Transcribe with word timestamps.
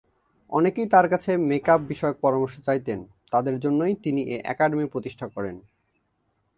অনেকেই 0.51 0.87
তার 0.87 1.05
কাছ 1.09 1.21
থেকে 1.25 1.39
মেকআপ 1.49 1.81
বিষয়ক 1.81 2.17
পরামর্শ 2.21 2.55
চাইতেন, 2.59 2.99
তাদের 3.31 3.55
জন্যেই 3.59 3.93
তিনি 4.03 4.21
এ 4.25 4.37
একাডেমি 4.45 4.85
প্রতিষ্ঠা 4.85 5.27
করেন। 5.27 5.55